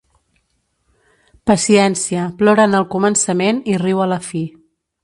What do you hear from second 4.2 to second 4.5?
fi.